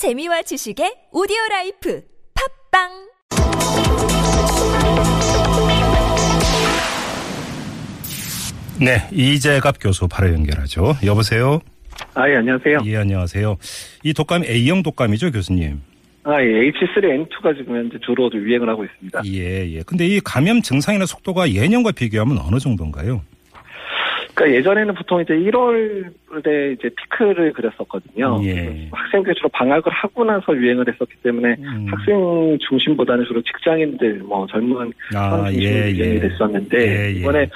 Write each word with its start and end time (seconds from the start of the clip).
재미와 0.00 0.40
지식의 0.40 1.12
오디오 1.12 1.36
라이프 1.50 2.00
팟빵 2.72 2.88
네, 8.80 9.06
이재갑 9.12 9.76
교수 9.78 10.08
바로 10.08 10.32
연결하죠. 10.32 10.94
여보세요? 11.04 11.60
아, 12.14 12.26
예, 12.30 12.36
안녕하세요. 12.36 12.78
예, 12.86 12.96
안녕하세요. 12.96 13.58
이 14.02 14.14
독감이 14.14 14.46
A형 14.48 14.82
독감이죠, 14.82 15.32
교수님? 15.32 15.82
아, 16.24 16.40
예, 16.40 16.46
H3N2가 16.46 17.54
지금 17.58 17.76
현재 17.76 17.98
주로 18.02 18.30
유행을 18.32 18.70
하고 18.70 18.86
있습니다. 18.86 19.20
예, 19.26 19.70
예. 19.70 19.82
근데 19.82 20.06
이 20.06 20.18
감염 20.20 20.62
증상이나 20.62 21.04
속도가 21.04 21.50
예년과 21.50 21.92
비교하면 21.92 22.38
어느 22.38 22.58
정도인가요? 22.58 23.20
그러니까 24.40 24.58
예전에는 24.58 24.94
보통 24.94 25.20
이제 25.20 25.34
1월에 25.34 26.72
이제 26.72 26.88
피크를 26.96 27.52
그렸었거든요. 27.52 28.40
예. 28.44 28.88
학생들 28.90 29.34
주로 29.34 29.50
방학을 29.50 29.92
하고 29.92 30.24
나서 30.24 30.56
유행을 30.56 30.86
했었기 30.88 31.14
때문에 31.22 31.56
음. 31.58 31.86
학생 31.90 32.58
중심보다는 32.66 33.26
주로 33.26 33.42
직장인들, 33.42 34.20
뭐 34.20 34.46
젊은 34.46 34.90
아, 35.14 35.30
사람 35.30 35.44
중심으로 35.52 35.62
예, 35.62 35.90
유행이 35.92 36.14
예. 36.14 36.20
됐었는데 36.20 36.78
예, 36.78 37.06
예. 37.08 37.10
이번에 37.12 37.48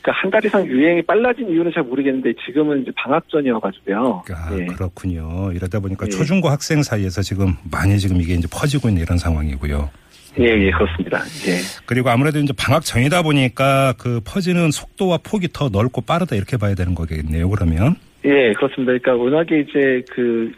그러니까 0.00 0.12
한 0.22 0.30
달 0.30 0.44
이상 0.44 0.64
유행이 0.64 1.02
빨라진 1.02 1.48
이유는 1.48 1.72
잘 1.74 1.82
모르겠는데 1.82 2.32
지금은 2.46 2.82
이제 2.82 2.92
방학 2.94 3.28
전이어가지고요. 3.28 4.22
아, 4.30 4.56
예. 4.56 4.66
그렇군요. 4.66 5.50
이러다 5.52 5.80
보니까 5.80 6.06
예. 6.06 6.10
초중고 6.10 6.48
학생 6.48 6.84
사이에서 6.84 7.20
지금 7.22 7.54
많이 7.68 7.98
지금 7.98 8.20
이게 8.20 8.34
이제 8.34 8.46
퍼지고 8.52 8.88
있는 8.88 9.02
이런 9.02 9.18
상황이고요. 9.18 9.90
예, 10.38 10.44
예, 10.44 10.70
그렇습니다. 10.70 11.18
예. 11.46 11.58
그리고 11.86 12.10
아무래도 12.10 12.38
이제 12.38 12.52
방학 12.56 12.84
전이다 12.84 13.22
보니까 13.22 13.94
그 13.98 14.20
퍼지는 14.24 14.70
속도와 14.70 15.18
폭이 15.22 15.48
더 15.52 15.68
넓고 15.68 16.02
빠르다 16.02 16.36
이렇게 16.36 16.56
봐야 16.56 16.74
되는 16.74 16.94
거겠네요, 16.94 17.48
그러면. 17.50 17.96
예, 18.24 18.52
그렇습니다. 18.52 18.92
그러니까 18.98 19.14
워낙에 19.14 19.60
이제 19.60 20.02
그 20.10 20.52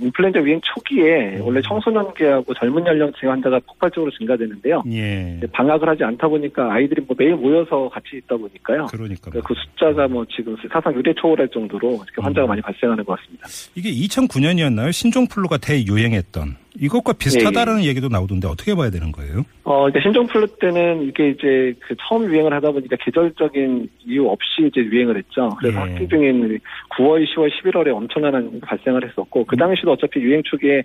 인플루엔자 0.00 0.40
유행 0.40 0.60
초기에 0.62 1.38
원래 1.40 1.62
청소년기하고 1.62 2.52
젊은 2.54 2.86
연령층 2.86 3.30
환자가 3.30 3.58
폭발적으로 3.66 4.10
증가되는데요. 4.12 4.82
예. 4.92 5.40
방학을 5.52 5.88
하지 5.88 6.04
않다 6.04 6.28
보니까 6.28 6.72
아이들이 6.72 7.02
뭐 7.06 7.16
매일 7.18 7.34
모여서 7.34 7.88
같이 7.88 8.18
있다 8.18 8.36
보니까요. 8.36 8.86
그러니까. 8.90 9.30
그 9.30 9.54
숫자가 9.54 10.08
뭐 10.08 10.26
지금 10.26 10.54
사상 10.70 10.94
유례 10.94 11.14
초월할 11.14 11.48
정도로 11.48 11.94
이렇게 11.94 12.20
환자가 12.20 12.46
음. 12.46 12.48
많이 12.48 12.60
발생하는 12.60 13.02
것 13.04 13.18
같습니다. 13.18 13.48
이게 13.74 13.90
2009년이었나요? 13.90 14.92
신종플루가 14.92 15.56
대유행했던 15.56 16.56
이것과 16.80 17.14
비슷하다는 17.14 17.84
얘기도 17.84 18.08
나오던데 18.08 18.48
어떻게 18.48 18.74
봐야 18.74 18.90
되는 18.90 19.12
거예요? 19.12 19.44
어, 19.64 19.88
이제 19.88 19.98
신종 20.02 20.26
플루 20.26 20.46
때는 20.58 21.08
이게 21.08 21.30
이제 21.30 21.74
그 21.86 21.94
처음 22.08 22.24
유행을 22.30 22.52
하다 22.52 22.72
보니까 22.72 22.96
계절적인 23.00 23.88
이유 24.06 24.26
없이 24.28 24.66
이제 24.66 24.80
유행을 24.80 25.16
했죠. 25.16 25.50
그래서 25.58 25.78
예. 25.88 25.92
학기 25.92 26.08
중에는 26.08 26.58
9월, 26.98 27.26
10월, 27.26 27.50
11월에 27.50 27.94
엄청난 27.94 28.34
한 28.34 28.60
발생을 28.60 29.08
했었고 29.08 29.44
그 29.44 29.56
당시도 29.56 29.92
어차피 29.92 30.20
유행 30.20 30.42
초기에 30.44 30.82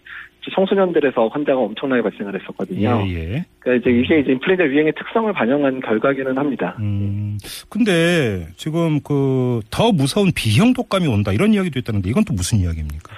청소년들에서 0.56 1.28
환자가 1.28 1.59
엄청나게 1.59 2.02
발생을 2.02 2.39
했었거든요. 2.39 3.03
예, 3.06 3.14
예. 3.14 3.45
그러니까 3.59 3.89
이제 3.89 3.95
이게 3.95 4.19
이제 4.22 4.31
인플루엔자 4.31 4.66
유행의 4.66 4.94
특성을 4.97 5.31
반영한 5.31 5.81
결과기는 5.81 6.36
합니다. 6.36 6.75
음, 6.80 7.38
근데 7.69 8.47
지금 8.56 9.00
그 9.02 9.52
더 9.69 9.92
무서운 9.92 10.31
B형 10.34 10.73
독감이 10.73 11.08
온다 11.08 11.31
이런 11.31 11.53
이야기도 11.53 11.80
있다는데 11.80 12.09
이건 12.09 12.23
또 12.25 12.34
무슨 12.34 12.59
이야기입니까? 12.59 13.14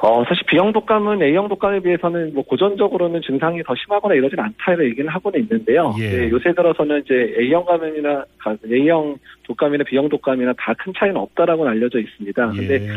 어, 0.00 0.24
사실 0.28 0.44
B형 0.46 0.72
독감은 0.72 1.20
A형 1.22 1.48
독감에 1.48 1.80
비해서는 1.80 2.32
뭐 2.32 2.44
고전적으로는 2.44 3.20
증상이 3.22 3.62
더 3.64 3.74
심하거나 3.74 4.14
이러진 4.14 4.38
않다는 4.38 4.84
얘기는 4.84 5.08
하고는 5.10 5.40
있는데요. 5.40 5.92
예. 5.98 6.04
예, 6.26 6.30
요새 6.30 6.52
들어서는 6.54 7.00
이제 7.04 7.34
A형 7.38 7.64
감염이나 7.64 8.24
가- 8.38 8.56
A형 8.70 9.16
독감이나 9.44 9.82
B형 9.84 10.08
독감이나 10.08 10.52
다 10.56 10.72
큰 10.74 10.92
차이는 10.96 11.16
없다라고는 11.16 11.72
알려져 11.72 11.98
있습니다. 11.98 12.42
아, 12.44 12.52
근데 12.52 12.74
예. 12.74 12.88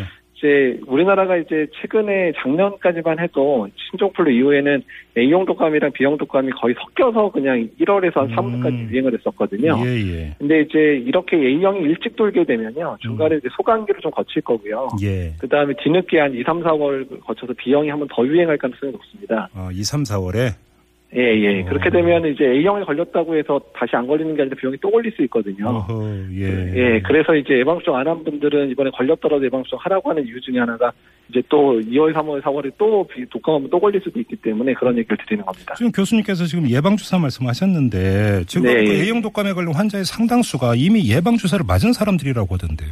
이제 0.41 0.79
우리나라가 0.87 1.37
이제 1.37 1.67
최근에 1.79 2.33
작년까지만 2.41 3.19
해도 3.19 3.67
신종플루 3.91 4.31
이후에는 4.31 4.81
A형 5.15 5.45
독감이랑 5.45 5.91
B형 5.91 6.17
독감이 6.17 6.51
거의 6.53 6.73
섞여서 6.79 7.31
그냥 7.31 7.69
1월에서 7.79 8.15
한 8.15 8.29
3월까지 8.29 8.73
음. 8.73 8.89
유행을 8.91 9.13
했었거든요. 9.13 9.77
예, 9.85 9.89
예. 9.89 10.35
근데 10.39 10.61
이제 10.61 10.79
이렇게 11.05 11.37
A형이 11.37 11.81
일찍 11.81 12.15
돌게 12.15 12.43
되면요. 12.45 12.97
중간에 13.01 13.37
이제 13.37 13.47
소감기를 13.55 14.01
좀 14.01 14.11
거칠 14.11 14.41
거고요. 14.41 14.87
예. 15.03 15.33
그 15.39 15.47
다음에 15.47 15.73
뒤늦게 15.83 16.19
한 16.19 16.33
2, 16.33 16.43
3, 16.43 16.63
4월 16.63 17.21
거쳐서 17.21 17.53
B형이 17.53 17.89
한번 17.89 18.07
더 18.11 18.25
유행할 18.25 18.57
가능성이 18.57 18.91
높습니다. 18.93 19.47
어, 19.53 19.69
2, 19.71 19.83
3, 19.83 20.03
4월에 20.03 20.53
예, 21.13 21.19
예. 21.21 21.61
어. 21.61 21.65
그렇게 21.65 21.89
되면 21.89 22.25
이제 22.25 22.45
A형에 22.45 22.83
걸렸다고 22.85 23.35
해서 23.35 23.59
다시 23.73 23.95
안 23.97 24.07
걸리는 24.07 24.33
게 24.35 24.43
아니라 24.43 24.55
B형이 24.59 24.77
또 24.81 24.89
걸릴 24.89 25.11
수 25.11 25.21
있거든요. 25.23 25.67
어허, 25.67 26.07
예. 26.35 26.45
예, 26.95 27.01
그래서 27.01 27.35
이제 27.35 27.59
예방접종 27.59 27.95
안 27.97 28.07
한 28.07 28.23
분들은 28.23 28.69
이번에 28.69 28.89
걸렸더라도 28.91 29.43
예방접종 29.45 29.77
하라고 29.81 30.09
하는 30.09 30.25
이유 30.25 30.39
중에 30.39 30.57
하나가 30.59 30.91
이제 31.29 31.41
또 31.49 31.79
2월, 31.81 32.13
3월, 32.13 32.41
4월에 32.41 32.71
또 32.77 33.05
비- 33.07 33.25
독감 33.29 33.55
한번 33.55 33.69
또 33.69 33.79
걸릴 33.79 33.99
수도 34.01 34.19
있기 34.21 34.35
때문에 34.37 34.73
그런 34.73 34.97
얘기를 34.97 35.17
드리는 35.25 35.43
겁니다. 35.45 35.73
지금 35.75 35.91
교수님께서 35.91 36.45
지금 36.45 36.69
예방주사 36.69 37.17
말씀하셨는데 37.19 38.43
지금 38.47 38.67
네, 38.67 38.83
그 38.83 38.89
예. 38.93 39.01
A형 39.03 39.21
독감에 39.21 39.53
걸린 39.53 39.73
환자의 39.73 40.05
상당수가 40.05 40.75
이미 40.75 41.09
예방주사를 41.11 41.63
맞은 41.67 41.93
사람들이라고 41.93 42.53
하던데요. 42.55 42.89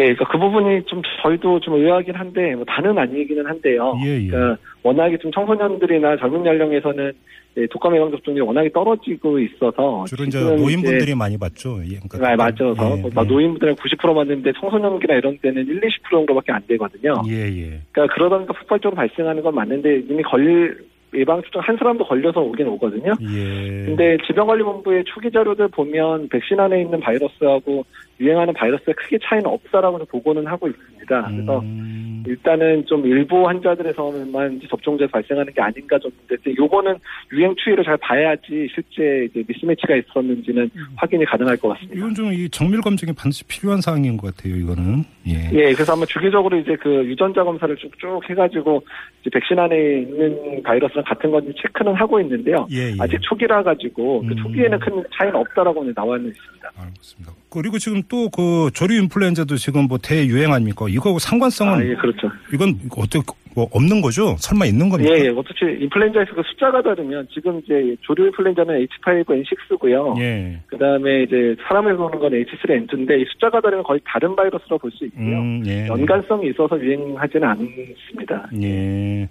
예, 0.00 0.14
그러니까 0.14 0.24
그 0.28 0.38
부분이 0.38 0.84
좀 0.86 1.02
저희도 1.22 1.60
좀 1.60 1.74
의아하긴 1.74 2.14
한데 2.14 2.54
뭐 2.54 2.64
다는 2.64 2.96
아니기는 2.96 3.44
한데요. 3.44 3.94
예, 4.02 4.22
예. 4.22 4.28
그러니까 4.28 4.62
워낙에 4.82 5.18
좀 5.18 5.30
청소년들이나 5.30 6.16
젊은 6.16 6.46
연령에서는 6.46 7.12
예, 7.58 7.66
독감 7.66 7.94
예방 7.96 8.10
접종이 8.10 8.40
워낙에 8.40 8.70
떨어지고 8.70 9.38
있어서 9.40 10.04
주로 10.06 10.24
이제 10.24 10.40
노인분들이 10.40 11.14
많이 11.14 11.36
받죠. 11.36 11.80
예, 11.84 11.98
그러니까 12.08 12.32
아, 12.32 12.36
맞아서 12.36 12.96
예, 12.96 13.00
뭐 13.02 13.10
예. 13.10 13.28
노인분들은 13.28 13.74
90% 13.74 14.14
맞는데 14.14 14.52
청소년기나 14.58 15.14
이런 15.16 15.36
때는 15.38 15.66
1, 15.66 15.80
20% 15.80 16.10
정도밖에 16.10 16.52
안 16.52 16.62
되거든요. 16.66 17.22
예, 17.28 17.34
예. 17.34 17.80
그러니까 17.92 18.14
그러다 18.14 18.36
보니까 18.36 18.54
폭발적으로 18.54 18.96
발생하는 18.96 19.42
건 19.42 19.54
맞는데 19.54 20.04
이미 20.08 20.22
걸릴 20.22 20.78
예방 21.14 21.42
접종 21.42 21.60
한 21.62 21.76
사람도 21.76 22.04
걸려서 22.04 22.40
오긴 22.40 22.66
오거든요. 22.68 23.12
예. 23.20 23.84
근데 23.84 24.16
질병관리본부의 24.26 25.04
초기 25.04 25.30
자료들 25.30 25.68
보면 25.68 26.28
백신 26.28 26.58
안에 26.58 26.80
있는 26.80 27.00
바이러스하고 27.00 27.84
유행하는 28.20 28.52
바이러스가 28.54 28.92
크게 28.92 29.18
차이는 29.22 29.46
없다라고 29.46 29.98
보고는 30.06 30.46
하고 30.46 30.68
있습니다. 30.68 31.28
그래서 31.30 31.60
음, 31.60 32.22
일단은 32.26 32.84
좀 32.86 33.04
일부 33.06 33.48
환자들에서만 33.48 34.60
접종자에서 34.68 35.10
발생하는 35.10 35.52
게 35.52 35.60
아닌가 35.62 35.98
정도인데 35.98 36.54
요거는 36.58 36.96
유행 37.32 37.54
추이를 37.56 37.82
잘 37.82 37.96
봐야지 37.96 38.68
실제 38.74 39.24
이제 39.24 39.42
미스매치가 39.48 39.96
있었는지는 39.96 40.70
확인이 40.96 41.24
가능할 41.24 41.56
것 41.56 41.68
같습니다. 41.70 41.96
이건 41.96 42.14
좀 42.14 42.30
이 42.30 42.48
정밀 42.48 42.80
검증이 42.80 43.12
반드시 43.12 43.44
필요한 43.44 43.80
사항인 43.80 44.16
것 44.16 44.34
같아요. 44.34 44.56
이거는 44.56 45.04
예. 45.26 45.50
예, 45.52 45.72
그래서 45.74 45.92
아마 45.92 46.04
주기적으로 46.06 46.56
이제 46.56 46.76
그 46.76 47.04
유전자 47.04 47.44
검사를 47.44 47.74
쭉쭉 47.76 48.28
해가지고 48.30 48.82
이제 49.20 49.30
백신 49.30 49.58
안에 49.58 49.76
있는 50.00 50.62
바이러스 50.62 50.99
랑 51.00 51.04
같은 51.04 51.30
건지 51.30 51.52
체크는 51.60 51.94
하고 51.94 52.20
있는데요. 52.20 52.66
예, 52.70 52.90
예. 52.92 52.96
아직 53.00 53.18
초기라 53.22 53.62
가지고 53.62 54.20
그 54.22 54.28
음. 54.32 54.36
초기에는 54.42 54.78
큰 54.78 55.02
차이는 55.16 55.34
없다라고 55.36 55.92
나와 55.94 56.16
있습니다. 56.16 56.70
알겠습니다. 56.78 57.32
그리고 57.50 57.78
지금 57.78 58.02
또 58.08 58.28
그 58.30 58.70
조류 58.74 58.94
인플루엔자도 59.02 59.56
지금 59.56 59.88
뭐 59.88 59.98
대유행 59.98 60.52
아닙니까? 60.52 60.86
이거 60.88 61.18
상관성은 61.18 61.72
아, 61.74 61.84
예, 61.84 61.94
그렇죠. 61.96 62.30
이건 62.52 62.78
어떻게 62.96 63.20
뭐 63.56 63.66
없는 63.72 64.00
거죠? 64.00 64.36
설마 64.38 64.66
있는 64.66 64.88
겁니까? 64.88 65.12
예, 65.12 65.24
예. 65.24 65.28
어떻게 65.30 65.72
인플루엔자에서 65.82 66.32
그 66.34 66.42
숫자가 66.46 66.80
다르면 66.82 67.26
지금 67.34 67.58
이제 67.64 67.96
조류 68.02 68.26
인플루엔자는 68.26 68.86
H5N6고요. 68.86 70.20
예. 70.20 70.60
그 70.68 70.78
다음에 70.78 71.24
이제 71.24 71.56
사람에서 71.66 72.04
오는 72.04 72.18
건 72.20 72.30
H3N2인데 72.30 73.20
이 73.20 73.24
숫자가 73.32 73.60
다르면 73.60 73.82
거의 73.82 74.00
다른 74.06 74.36
바이러스로 74.36 74.78
볼 74.78 74.90
수 74.92 75.04
있고요. 75.06 75.38
음, 75.38 75.62
예. 75.66 75.86
연관성이 75.88 76.50
있어서 76.50 76.78
유행하지는 76.78 77.48
않습니다. 77.48 78.48
예. 78.62 79.28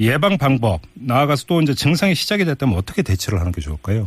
예방 0.00 0.38
방법 0.38 0.80
나아가서 0.94 1.44
또 1.46 1.60
이제 1.60 1.74
증상이 1.74 2.14
시작이 2.14 2.44
됐다면 2.44 2.76
어떻게 2.76 3.02
대처를 3.02 3.40
하는 3.40 3.52
게 3.52 3.60
좋을까요? 3.60 4.06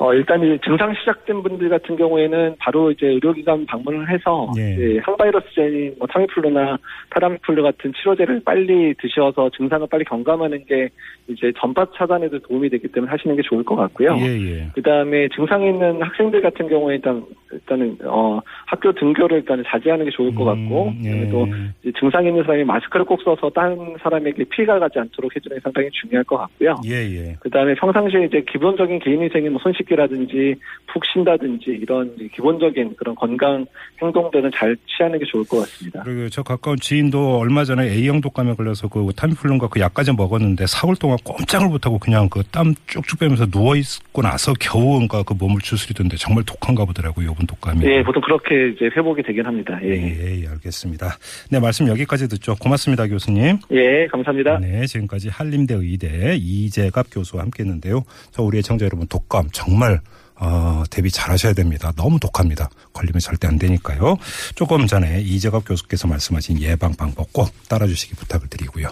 어, 0.00 0.14
일단 0.14 0.42
이 0.42 0.58
증상 0.64 0.94
시작된 0.94 1.42
분들 1.42 1.68
같은 1.68 1.94
경우에는 1.94 2.56
바로 2.58 2.90
이제 2.90 3.06
의료기관 3.06 3.66
방문을 3.66 4.08
해서 4.08 4.50
예. 4.56 4.72
이제 4.72 5.00
항바이러스제인 5.02 5.96
뭐 5.98 6.06
타미플루나 6.06 6.78
타라미플루 7.10 7.62
같은 7.62 7.92
치료제를 7.92 8.40
빨리 8.42 8.94
드셔서 8.94 9.50
증상을 9.50 9.86
빨리 9.90 10.04
경감하는 10.04 10.64
게 10.64 10.88
이제 11.28 11.52
전파 11.58 11.86
차단에도 11.96 12.38
도움이 12.40 12.70
되기 12.70 12.88
때문에 12.88 13.10
하시는 13.10 13.36
게 13.36 13.42
좋을 13.42 13.62
것 13.62 13.76
같고요. 13.76 14.16
예, 14.20 14.24
예. 14.24 14.66
그 14.74 14.82
다음에 14.82 15.28
증상이 15.34 15.68
있는 15.68 16.02
학생들 16.02 16.40
같은 16.42 16.68
경우에 16.68 16.96
일단, 16.96 17.22
일단은, 17.52 17.98
어, 18.04 18.40
학교 18.66 18.92
등교를 18.92 19.38
일단 19.38 19.62
자제하는 19.66 20.06
게 20.06 20.10
좋을 20.10 20.34
것 20.34 20.44
같고, 20.44 20.88
음, 20.88 21.02
예. 21.04 21.10
그다음에 21.10 21.30
또 21.30 21.46
증상이 22.00 22.28
있는 22.28 22.42
사람이 22.42 22.64
마스크를 22.64 23.04
꼭 23.04 23.22
써서 23.22 23.50
다른 23.50 23.96
사람에게 24.02 24.44
피해가 24.44 24.78
가지 24.78 24.98
않도록 24.98 25.36
해주는 25.36 25.56
게 25.56 25.60
상당히 25.60 25.88
중요할 25.92 26.24
것 26.24 26.36
같고요. 26.38 26.76
예, 26.86 26.94
예. 26.94 27.36
그 27.40 27.50
다음에 27.50 27.74
평상시에 27.74 28.24
이제 28.24 28.42
기본적인 28.50 28.98
개인위생인 29.00 29.52
뭐 29.52 29.60
손 29.60 29.72
씻기 29.74 29.89
숨기라든지 29.90 30.54
푹 30.92 31.04
쉰다든지 31.12 31.70
이런 31.82 32.16
기본적인 32.34 32.96
그런 32.96 33.14
건강 33.14 33.66
행동들은 34.02 34.50
잘 34.54 34.76
취하는 34.86 35.18
게 35.18 35.24
좋을 35.26 35.44
것 35.44 35.58
같습니다. 35.60 36.02
그리고 36.04 36.28
저 36.28 36.42
가까운 36.42 36.76
지인도 36.80 37.38
얼마 37.38 37.64
전에 37.64 37.86
A형 37.90 38.20
독감에 38.20 38.54
걸려서 38.54 38.88
그 38.88 39.06
타미플룸과 39.16 39.68
그 39.68 39.80
약까지 39.80 40.12
먹었는데 40.12 40.66
사흘 40.66 40.96
동안 40.96 41.18
꼼짝을 41.24 41.68
못하고 41.68 41.98
그냥 41.98 42.28
그 42.28 42.42
땀 42.50 42.74
쭉쭉 42.88 43.20
빼면서 43.20 43.46
누워 43.46 43.76
있고 43.76 44.22
나서 44.22 44.52
겨우 44.58 44.82
뭔가 44.82 45.22
그 45.22 45.34
몸을 45.34 45.60
추스리던데 45.60 46.16
정말 46.16 46.42
독한가 46.44 46.84
보더라고요. 46.84 47.30
이번 47.30 47.46
독감이. 47.46 47.84
예, 47.86 48.02
보통 48.02 48.20
그렇게 48.22 48.70
이제 48.70 48.86
회복이 48.96 49.22
되긴 49.22 49.46
합니다. 49.46 49.78
예, 49.84 49.90
예, 49.90 50.42
예, 50.42 50.48
알겠습니다. 50.48 51.16
네, 51.50 51.60
말씀 51.60 51.86
여기까지 51.86 52.28
듣죠. 52.28 52.56
고맙습니다, 52.56 53.06
교수님. 53.06 53.58
예, 53.70 54.06
감사합니다. 54.08 54.58
네, 54.58 54.84
지금까지 54.86 55.28
한림대 55.28 55.74
의대 55.74 56.34
이재갑 56.36 57.06
교수와 57.12 57.44
함께했는데요. 57.44 58.02
저 58.32 58.42
우리 58.42 58.58
애청자 58.58 58.84
여러분 58.86 59.06
독감 59.06 59.50
정말 59.80 59.98
어, 60.36 60.84
대비 60.90 61.10
잘 61.10 61.30
하셔야 61.30 61.54
됩니다. 61.54 61.90
너무 61.96 62.20
독합니다. 62.20 62.68
걸리면 62.92 63.20
절대 63.20 63.48
안 63.48 63.58
되니까요. 63.58 64.16
조금 64.54 64.86
전에 64.86 65.22
이재갑 65.22 65.64
교수께서 65.66 66.06
말씀하신 66.06 66.60
예방 66.60 66.94
방법 66.94 67.32
꼭 67.32 67.50
따라주시기 67.68 68.14
부탁을 68.16 68.48
드리고요. 68.48 68.88